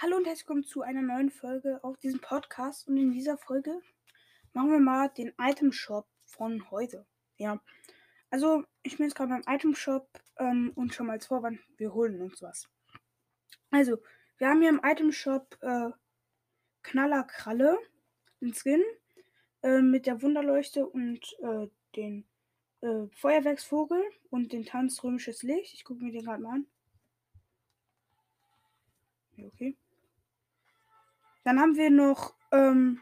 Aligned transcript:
Hallo 0.00 0.16
und 0.16 0.26
herzlich 0.26 0.46
willkommen 0.46 0.62
zu 0.62 0.82
einer 0.82 1.02
neuen 1.02 1.28
Folge 1.28 1.82
auf 1.82 1.98
diesem 1.98 2.20
Podcast. 2.20 2.86
Und 2.86 2.98
in 2.98 3.10
dieser 3.10 3.36
Folge 3.36 3.82
machen 4.52 4.70
wir 4.70 4.78
mal 4.78 5.08
den 5.08 5.32
Item 5.40 5.72
Shop 5.72 6.06
von 6.24 6.70
heute. 6.70 7.04
Ja, 7.36 7.60
also 8.30 8.62
ich 8.84 8.96
bin 8.96 9.06
jetzt 9.06 9.16
gerade 9.16 9.30
beim 9.30 9.42
Item 9.52 9.74
Shop 9.74 10.08
ähm, 10.36 10.70
und 10.76 10.94
schon 10.94 11.08
mal 11.08 11.14
als 11.14 11.26
Vorwand, 11.26 11.58
wir 11.78 11.94
holen 11.94 12.20
uns 12.20 12.40
was. 12.40 12.68
Also, 13.72 13.98
wir 14.36 14.46
haben 14.48 14.60
hier 14.60 14.70
im 14.70 14.80
Item 14.84 15.10
Shop 15.10 15.58
äh, 15.62 15.90
Knallerkralle, 16.84 17.76
den 18.40 18.54
Skin 18.54 18.84
äh, 19.62 19.80
mit 19.80 20.06
der 20.06 20.22
Wunderleuchte 20.22 20.86
und 20.86 21.36
äh, 21.40 21.66
den 21.96 22.24
äh, 22.82 23.08
Feuerwerksvogel 23.16 24.04
und 24.30 24.52
den 24.52 24.64
Tanz 24.64 25.02
römisches 25.02 25.42
Licht. 25.42 25.74
Ich 25.74 25.82
gucke 25.82 26.04
mir 26.04 26.12
den 26.12 26.24
gerade 26.24 26.40
mal 26.40 26.54
an. 26.54 26.66
Okay. 29.36 29.76
Dann 31.48 31.60
haben 31.60 31.76
wir 31.76 31.88
noch 31.88 32.34
ähm, 32.52 33.00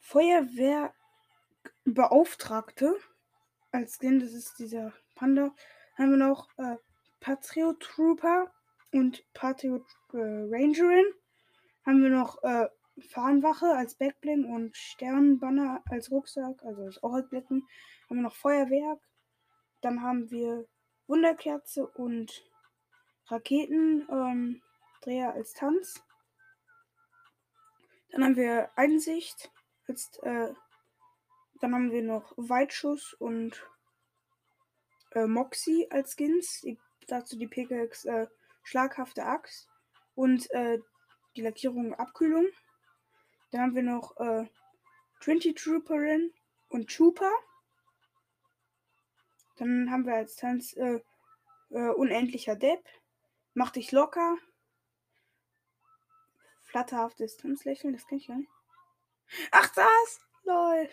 Feuerwehrbeauftragte 0.00 2.96
als 3.70 3.96
Skin. 3.96 4.20
Das 4.20 4.34
ist 4.34 4.58
dieser 4.58 4.92
Panda. 5.14 5.54
Dann 5.96 6.04
haben 6.04 6.10
wir 6.10 6.28
noch 6.28 6.50
äh, 6.58 6.76
Patriot 7.18 7.80
Trooper 7.80 8.52
und 8.92 9.24
Patriot 9.32 9.86
äh, 10.12 10.18
Rangerin. 10.18 11.06
Haben 11.86 12.02
wir 12.02 12.10
noch 12.10 12.42
äh, 12.42 12.68
Fahnenwache 13.08 13.74
als 13.74 13.94
Backbling 13.94 14.44
und 14.44 14.76
Sternbanner 14.76 15.82
als 15.88 16.10
Rucksack, 16.10 16.62
also 16.62 16.88
ist 16.88 17.02
auch 17.02 17.14
als 17.14 17.30
Backbling. 17.30 17.66
Haben 18.10 18.18
wir 18.18 18.24
noch 18.24 18.36
Feuerwerk. 18.36 19.00
Dann 19.80 20.02
haben 20.02 20.30
wir 20.30 20.68
Wunderkerze 21.06 21.86
und 21.86 22.44
Raketendreher 23.28 24.60
ähm, 25.06 25.32
als 25.34 25.54
Tanz. 25.54 26.04
Dann 28.12 28.24
haben 28.24 28.36
wir 28.36 28.70
Einsicht. 28.76 29.50
Jetzt, 29.88 30.22
äh, 30.22 30.52
dann 31.60 31.74
haben 31.74 31.90
wir 31.90 32.02
noch 32.02 32.34
Weitschuss 32.36 33.14
und 33.14 33.66
äh, 35.12 35.26
Moxie 35.26 35.90
als 35.90 36.14
Skins. 36.14 36.60
Die, 36.60 36.78
dazu 37.08 37.36
die 37.36 37.48
PKX 37.48 38.04
äh, 38.04 38.26
Schlaghafte 38.62 39.24
Axt 39.24 39.68
und 40.14 40.50
äh, 40.50 40.78
die 41.36 41.42
Lackierung 41.42 41.94
Abkühlung. 41.94 42.46
Dann 43.50 43.62
haben 43.62 43.74
wir 43.74 43.82
noch 43.82 44.16
äh, 44.18 44.46
Trinity 45.20 45.54
Trooperin 45.54 46.32
und 46.68 46.90
Trooper. 46.94 47.32
Dann 49.56 49.90
haben 49.90 50.04
wir 50.04 50.14
als 50.14 50.36
Tanz 50.36 50.76
äh, 50.76 51.00
äh, 51.70 51.88
Unendlicher 51.90 52.56
Depp. 52.56 52.84
Mach 53.54 53.70
dich 53.70 53.92
locker 53.92 54.36
flatterhaftes 56.72 57.36
Tanzlächeln, 57.36 57.92
das 57.92 58.06
kenne 58.06 58.20
ich 58.20 58.26
gar 58.26 58.36
nicht. 58.36 58.50
Ach, 59.50 59.68
das! 59.74 60.20
Lol. 60.44 60.88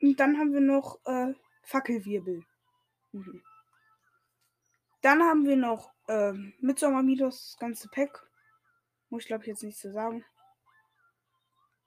Und 0.00 0.20
dann 0.20 0.38
haben 0.38 0.52
wir 0.52 0.60
noch 0.60 1.00
äh, 1.06 1.34
Fackelwirbel. 1.62 2.44
Mhm. 3.12 3.42
Dann 5.02 5.22
haben 5.22 5.44
wir 5.44 5.56
noch 5.56 5.92
Midsommar 6.60 7.02
Midos, 7.02 7.52
das 7.52 7.58
ganze 7.58 7.88
Pack. 7.88 8.26
Muss 9.08 9.22
ich 9.22 9.26
glaube 9.28 9.42
ich 9.42 9.48
jetzt 9.48 9.62
nicht 9.62 9.78
so 9.78 9.90
sagen. 9.90 10.24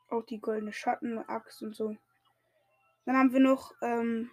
Auch 0.09 0.23
die 0.23 0.39
goldene 0.39 0.73
Schatten-Axt 0.73 1.61
und 1.61 1.75
so. 1.75 1.95
Dann 3.05 3.17
haben 3.17 3.33
wir 3.33 3.39
noch 3.39 3.73
ähm, 3.81 4.31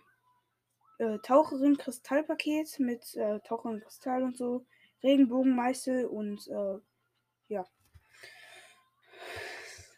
äh, 0.99 1.19
Taucherin 1.19 1.77
Kristallpaket 1.77 2.79
mit 2.79 3.15
äh, 3.17 3.41
Taucherin 3.41 3.81
Kristall 3.81 4.23
und 4.23 4.37
so. 4.37 4.65
Regenbogenmeißel 5.03 6.07
und 6.07 6.49
äh, 6.49 6.79
ja. 7.49 7.67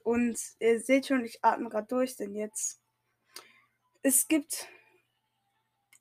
Und 0.06 0.38
ihr 0.60 0.78
seht 0.78 1.08
schon, 1.08 1.24
ich 1.24 1.42
atme 1.42 1.68
gerade 1.68 1.88
durch, 1.88 2.14
denn 2.14 2.36
jetzt. 2.36 2.80
Es 4.02 4.28
gibt 4.28 4.68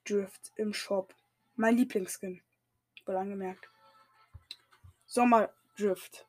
Drift 0.03 0.51
im 0.57 0.75
Shop. 0.75 1.15
Mein 1.55 1.75
Lieblingsskin. 1.75 2.43
Wohl 3.07 3.15
angemerkt. 3.15 3.67
Sommerdrift. 5.07 6.27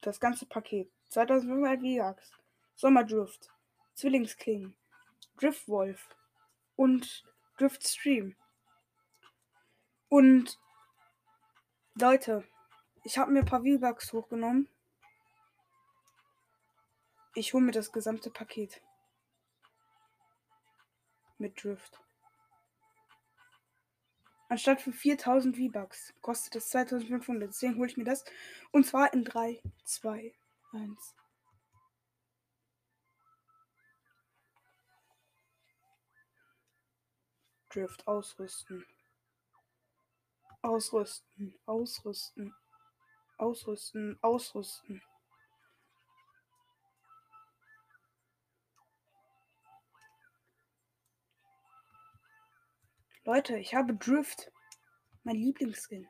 Das 0.00 0.18
ganze 0.18 0.46
Paket. 0.46 0.90
2500 1.10 1.78
VX. 1.80 2.32
Sommerdrift. 2.74 3.50
Zwillingsklingen. 3.92 4.74
Driftwolf. 5.36 6.08
Und 6.74 7.22
Driftstream. 7.58 8.34
Und 10.08 10.58
Leute, 11.96 12.48
ich 13.02 13.18
habe 13.18 13.30
mir 13.30 13.40
ein 13.40 13.44
paar 13.44 13.60
V-Bucks 13.60 14.14
hochgenommen 14.14 14.70
ich 17.34 17.52
hole 17.52 17.64
mir 17.64 17.72
das 17.72 17.92
gesamte 17.92 18.30
Paket. 18.30 18.80
Mit 21.38 21.62
Drift. 21.62 22.00
Anstatt 24.48 24.80
für 24.80 24.92
4000 24.92 25.56
V-Bucks 25.56 26.14
kostet 26.20 26.56
es 26.56 26.68
2500. 26.70 27.48
Deswegen 27.48 27.76
hole 27.76 27.88
ich 27.88 27.96
mir 27.96 28.04
das. 28.04 28.24
Und 28.70 28.86
zwar 28.86 29.12
in 29.12 29.24
3, 29.24 29.60
2, 29.84 30.32
1. 30.72 31.14
Drift 37.68 38.06
ausrüsten. 38.06 38.86
Ausrüsten, 40.62 41.58
ausrüsten, 41.66 42.54
ausrüsten, 43.36 44.18
ausrüsten. 44.22 45.02
Leute, 53.26 53.56
ich 53.56 53.74
habe 53.74 53.94
Drift. 53.94 54.52
Mein 55.22 55.36
Lieblingsskin. 55.36 56.06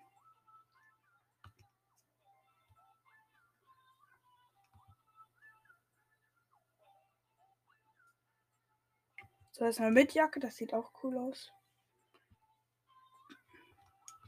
So, 9.53 9.65
erstmal 9.65 9.93
mit 9.93 10.13
Jacke. 10.15 10.41
Das 10.41 10.57
sieht 10.57 10.75
auch 10.75 10.91
cool 11.05 11.17
aus. 11.17 11.53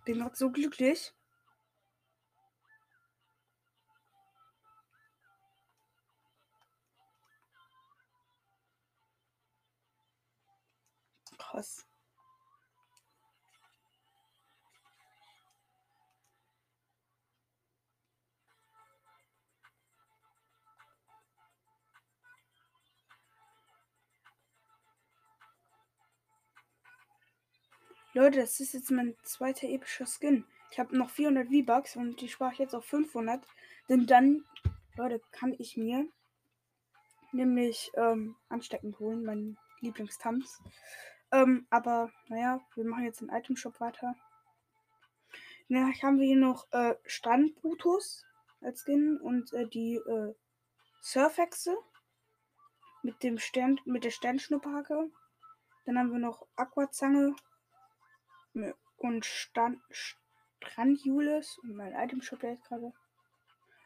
Bin 0.05 0.21
gerade 0.21 0.37
so 0.37 0.53
glücklich. 0.53 1.13
Krass. 11.37 11.85
Leute, 28.17 28.41
das 28.41 28.61
ist 28.61 28.73
jetzt 28.73 28.91
mein 28.91 29.15
zweiter 29.25 29.69
epischer 29.69 30.07
Skin. 30.07 30.47
Ich 30.71 30.79
habe 30.79 30.97
noch 30.97 31.11
400 31.11 31.49
V-Bucks 31.49 31.97
und 31.97 32.19
die 32.19 32.31
spare 32.31 32.51
ich 32.51 32.59
jetzt 32.59 32.75
auf 32.75 32.87
500. 32.87 33.47
Denn 33.91 34.07
dann, 34.07 34.43
Leute, 34.97 35.21
kann 35.33 35.55
ich 35.59 35.77
mir 35.77 36.09
nämlich 37.33 37.93
ähm, 37.95 38.35
ansteckend 38.49 38.99
holen, 39.01 39.23
mein 39.23 39.59
Lieblingstanz. 39.81 40.63
Ähm, 41.31 41.67
aber 41.69 42.11
naja, 42.29 42.63
wir 42.75 42.87
machen 42.87 43.05
jetzt 43.05 43.21
den 43.21 43.29
Item 43.29 43.55
Shop 43.55 43.79
weiter. 43.81 44.15
Ja, 45.69 45.91
haben 46.03 46.19
wir 46.19 46.27
hier 46.27 46.39
noch 46.39 46.73
äh, 46.73 46.95
Strandbrutus 47.05 48.25
als 48.63 48.81
Skin 48.81 49.21
und 49.21 49.53
äh, 49.53 49.69
die 49.69 49.97
äh, 49.97 50.35
Surfhexe 51.03 51.77
mit 53.03 53.23
dem 53.23 53.37
Stern, 53.37 53.79
mit 53.85 54.05
der 54.05 54.11
Sternschnupperhacke. 54.11 55.11
Dann 55.85 55.99
haben 55.99 56.13
wir 56.13 56.19
noch 56.19 56.47
Aquazange 56.57 57.37
und 58.97 59.25
Stand, 59.25 59.81
Strandjules 59.91 61.59
und 61.59 61.77
mein 61.77 61.93
Item 61.93 62.23
Shop 62.23 62.43
jetzt 62.43 62.65
gerade. 62.65 62.93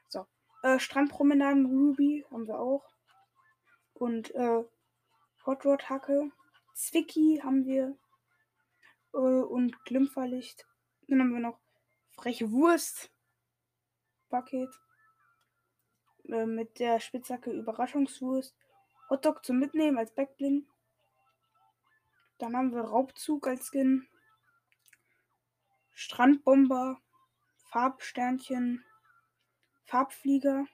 So. 0.09 0.27
Äh, 0.63 0.79
Strandpromenaden 0.79 1.67
Ruby 1.67 2.25
haben 2.31 2.47
wir 2.47 2.59
auch. 2.59 2.85
Und 3.95 4.35
äh, 4.35 4.65
Hot 5.47 5.65
Rod 5.65 5.89
Hacke. 5.89 6.31
Zwicky 6.75 7.41
haben 7.43 7.67
wir. 7.67 7.97
Äh, 9.13 9.17
und 9.17 9.85
Glimpferlicht. 9.85 10.67
Dann 11.09 11.21
haben 11.21 11.33
wir 11.33 11.41
noch 11.41 11.59
freche 12.17 12.51
Wurst. 12.51 13.11
Paket. 14.29 14.71
Äh, 16.29 16.47
mit 16.47 16.79
der 16.79 17.01
Spitzhacke 17.01 17.51
Überraschungswurst. 17.51 18.55
Hotdog 19.09 19.45
zum 19.45 19.59
Mitnehmen 19.59 19.99
als 19.99 20.15
Backbling. 20.15 20.67
Dann 22.39 22.57
haben 22.57 22.73
wir 22.73 22.83
Raubzug 22.83 23.47
als 23.49 23.67
Skin. 23.67 24.09
Strandbomber, 26.01 26.99
Farbsternchen, 27.69 28.83
Farbflieger, 29.85 30.65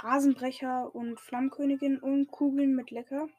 Rasenbrecher 0.00 0.94
und 0.94 1.18
Flammkönigin 1.18 1.98
und 1.98 2.30
Kugeln 2.30 2.76
mit 2.76 2.90
Lecker. 2.90 3.30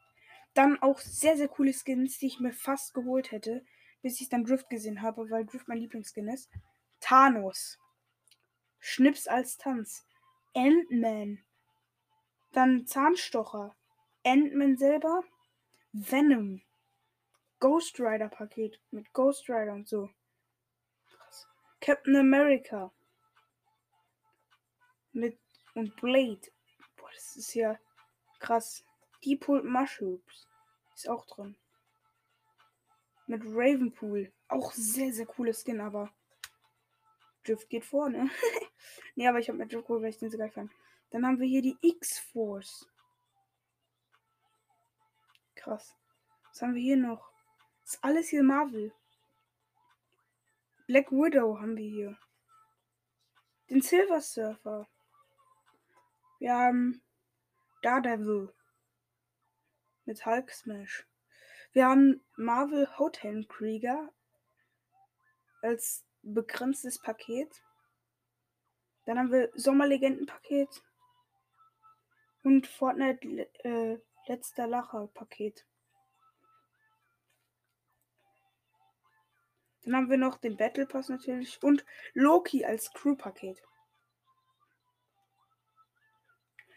Dann 0.55 0.81
auch 0.81 0.97
sehr, 0.97 1.37
sehr 1.37 1.47
coole 1.47 1.73
Skins, 1.73 2.17
die 2.17 2.25
ich 2.25 2.39
mir 2.39 2.53
fast 2.53 2.95
geholt 2.95 3.31
hätte, 3.31 3.63
bis 4.01 4.19
ich 4.19 4.29
dann 4.29 4.43
Drift 4.43 4.67
gesehen 4.71 5.03
habe, 5.03 5.29
weil 5.29 5.45
Drift 5.45 5.67
mein 5.67 5.77
Lieblingsskin 5.77 6.27
ist. 6.27 6.49
Thanos. 6.99 7.77
Schnips 8.79 9.27
als 9.27 9.57
Tanz. 9.57 10.07
Ant-Man. 10.55 11.37
Dann 12.51 12.87
Zahnstocher. 12.87 13.75
Ant-Man 14.25 14.75
selber. 14.75 15.23
Venom. 15.91 16.63
Ghost 17.59 17.99
Rider 17.99 18.29
Paket 18.29 18.81
mit 18.89 19.13
Ghost 19.13 19.47
Rider 19.49 19.73
und 19.73 19.87
so. 19.87 20.09
Captain 21.89 22.17
America. 22.17 22.91
Mit 25.11 25.39
und 25.73 25.95
Blade. 25.95 26.51
Boah, 26.95 27.09
das 27.11 27.35
ist 27.35 27.55
ja 27.55 27.79
krass. 28.37 28.83
Deephold 29.25 29.65
Mushrooms 29.65 30.47
ist 30.93 31.09
auch 31.09 31.25
drin. 31.25 31.57
Mit 33.25 33.41
Ravenpool. 33.43 34.31
Auch 34.49 34.71
sehr, 34.73 35.11
sehr 35.11 35.25
cooles 35.25 35.63
Skin, 35.63 35.81
aber 35.81 36.13
Drift 37.43 37.67
geht 37.71 37.85
vorne. 37.85 38.29
nee, 39.15 39.27
aber 39.27 39.39
ich 39.39 39.49
habe 39.49 39.57
mit 39.57 39.73
Drift 39.73 39.87
geholt, 39.87 40.03
weil 40.03 40.11
ich 40.11 40.19
den 40.19 40.29
so 40.29 40.37
geil 40.37 40.51
fand. 40.51 40.71
Dann 41.09 41.25
haben 41.25 41.39
wir 41.39 41.47
hier 41.47 41.63
die 41.63 41.77
X-Force. 41.81 42.87
Krass. 45.55 45.97
Was 46.49 46.61
haben 46.61 46.75
wir 46.75 46.83
hier 46.83 46.97
noch? 46.97 47.31
Das 47.81 47.95
ist 47.95 48.03
alles 48.03 48.29
hier 48.29 48.43
Marvel. 48.43 48.93
Black 50.89 51.11
Widow 51.11 51.59
haben 51.59 51.77
wir 51.77 51.87
hier. 51.87 52.17
Den 53.69 53.79
Silver 53.79 54.21
Surfer. 54.21 54.87
Wir 56.39 56.55
haben 56.55 57.03
Daredevil. 57.83 58.51
Mit 60.05 60.25
Hulk 60.25 60.49
Smash. 60.49 61.05
Wir 61.73 61.85
haben 61.85 62.25
Marvel 62.37 62.87
Hotel 62.97 63.45
Krieger 63.45 64.11
als 65.61 66.07
begrenztes 66.23 66.99
Paket. 66.99 67.61
Dann 69.05 69.19
haben 69.19 69.31
wir 69.31 69.51
Sommerlegenden-Paket 69.53 70.81
und 72.43 72.65
Fortnite 72.65 73.47
äh, 73.63 73.99
letzter 74.25 74.65
Lacher-Paket. 74.65 75.67
Dann 79.83 79.95
haben 79.95 80.09
wir 80.09 80.17
noch 80.17 80.37
den 80.37 80.57
Battle 80.57 80.85
Pass 80.85 81.09
natürlich 81.09 81.61
und 81.63 81.85
Loki 82.13 82.65
als 82.65 82.91
Crew-Paket. 82.93 83.61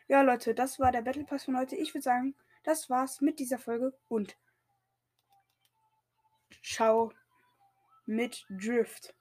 Ja, 0.09 0.23
Leute, 0.23 0.55
das 0.55 0.79
war 0.79 0.93
der 0.93 1.03
Battle 1.03 1.25
Pass 1.25 1.45
von 1.45 1.57
heute. 1.57 1.77
Ich 1.77 1.95
würde 1.95 2.03
sagen, 2.03 2.35
das 2.65 2.91
war's 2.91 3.21
mit 3.21 3.39
dieser 3.39 3.59
Folge 3.59 3.93
und 4.09 4.37
ciao 6.63 7.13
mit 8.07 8.45
Drift. 8.51 9.15